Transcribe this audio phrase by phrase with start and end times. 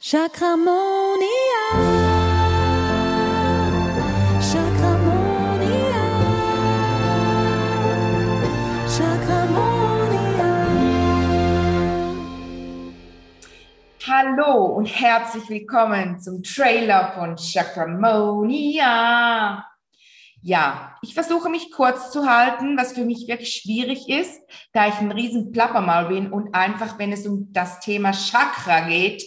[0.00, 1.18] Chakramonia.
[4.40, 6.04] Chakramonia.
[8.86, 9.58] Chakramonia.
[14.06, 18.38] Hallo und herzlich willkommen zum Trailer von Chakramonia.
[20.42, 24.40] Ja, ich versuche mich kurz zu halten, was für mich wirklich schwierig ist,
[24.72, 29.24] da ich ein riesen Plappermaul bin und einfach, wenn es um das Thema Chakra geht,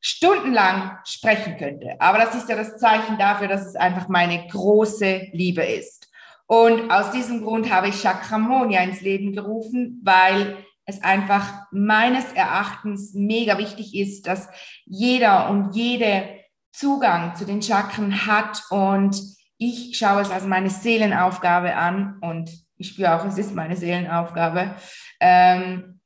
[0.00, 1.96] stundenlang sprechen könnte.
[1.98, 6.08] Aber das ist ja das Zeichen dafür, dass es einfach meine große Liebe ist.
[6.46, 10.56] Und aus diesem Grund habe ich Chakramonia ins Leben gerufen, weil
[10.86, 14.48] es einfach meines Erachtens mega wichtig ist, dass
[14.86, 16.26] jeder und jede
[16.72, 19.20] Zugang zu den Chakren hat und
[19.58, 24.76] ich schaue es als meine Seelenaufgabe an und ich spüre auch, es ist meine Seelenaufgabe,
[25.20, 25.97] ähm,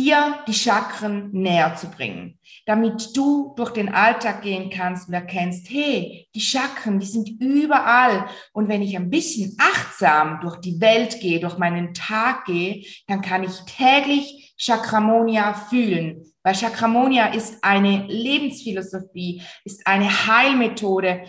[0.00, 5.68] dir die Chakren näher zu bringen, damit du durch den Alltag gehen kannst und erkennst,
[5.70, 8.26] hey, die Chakren, die sind überall.
[8.52, 13.20] Und wenn ich ein bisschen achtsam durch die Welt gehe, durch meinen Tag gehe, dann
[13.20, 16.24] kann ich täglich Chakramonia fühlen.
[16.42, 21.24] Weil Chakramonia ist eine Lebensphilosophie, ist eine Heilmethode,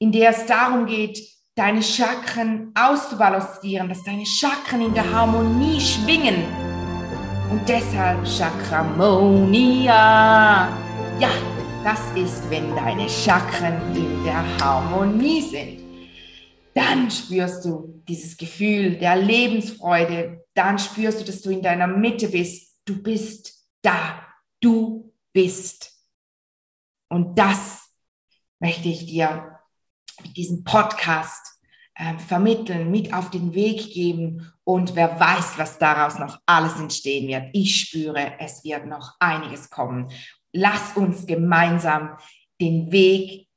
[0.00, 1.20] in der es darum geht,
[1.54, 6.67] deine Chakren auszubalancieren, dass deine Chakren in der Harmonie schwingen
[7.50, 9.96] und deshalb Chakramonia.
[11.18, 11.30] Ja,
[11.82, 15.80] das ist, wenn deine Chakren in der Harmonie sind.
[16.74, 20.44] Dann spürst du dieses Gefühl der Lebensfreude.
[20.54, 22.78] Dann spürst du, dass du in deiner Mitte bist.
[22.84, 24.26] Du bist da.
[24.60, 25.92] Du bist.
[27.08, 27.88] Und das
[28.60, 29.58] möchte ich dir
[30.22, 31.57] mit diesem Podcast
[31.98, 37.26] äh, vermitteln, mit auf den Weg geben und wer weiß, was daraus noch alles entstehen
[37.26, 37.50] wird.
[37.52, 40.08] Ich spüre, es wird noch einiges kommen.
[40.52, 42.16] Lass uns gemeinsam
[42.60, 43.48] den Weg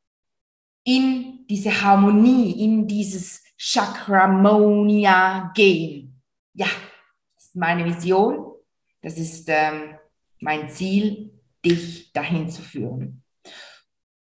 [0.83, 6.19] in diese Harmonie, in dieses Chakramonia gehen.
[6.55, 6.67] Ja,
[7.35, 8.53] das ist meine Vision.
[9.01, 9.95] Das ist ähm,
[10.39, 13.23] mein Ziel, dich dahin zu führen.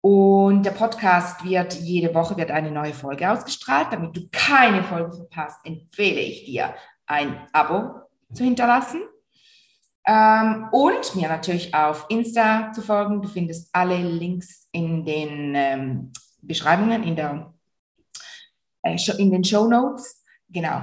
[0.06, 3.88] Und der Podcast wird jede Woche wird eine neue Folge ausgestrahlt.
[3.92, 6.76] Damit du keine Folge verpasst, empfehle ich dir,
[7.06, 8.02] ein Abo
[8.34, 9.02] zu hinterlassen.
[10.06, 13.22] Ähm, und mir natürlich auf Insta zu folgen.
[13.22, 16.12] Du findest alle Links in den ähm,
[16.42, 17.54] Beschreibungen, in, der,
[18.82, 20.22] äh, in den Show Notes.
[20.50, 20.82] Genau.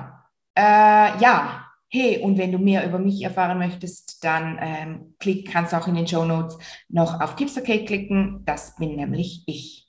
[0.55, 5.73] Äh, ja, Hey, und wenn du mehr über mich erfahren möchtest, dann ähm, klick, kannst
[5.73, 6.57] du auch in den Show Notes
[6.89, 8.43] noch auf Keeps okay klicken.
[8.45, 9.89] Das bin nämlich ich.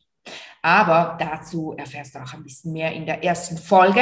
[0.64, 4.02] Aber dazu erfährst du auch ein bisschen mehr in der ersten Folge.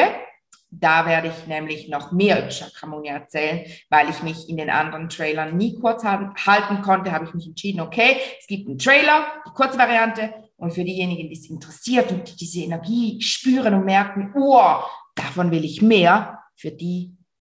[0.71, 5.09] Da werde ich nämlich noch mehr über Chakramonia erzählen, weil ich mich in den anderen
[5.09, 9.51] Trailern nie kurz halten konnte, habe ich mich entschieden, okay, es gibt einen Trailer, die
[9.51, 14.33] kurze Variante, und für diejenigen, die es interessiert und die diese Energie spüren und merken,
[14.35, 14.75] oh,
[15.15, 17.15] davon will ich mehr, für die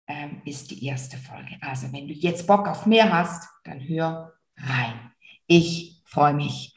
[0.10, 1.56] ähm, ist die erste Folge.
[1.62, 5.12] Also wenn du jetzt Bock auf mehr hast, dann hör rein.
[5.48, 6.76] Ich freue mich.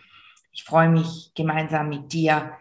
[0.53, 2.53] Ich freue mich gemeinsam mit dir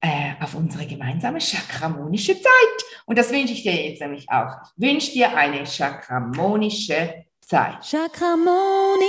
[0.00, 2.84] äh, auf unsere gemeinsame chakramonische Zeit.
[3.06, 4.54] Und das wünsche ich dir jetzt nämlich auch.
[4.76, 7.84] Ich wünsche dir eine chakramonische Zeit.
[7.84, 9.02] Chakramonia.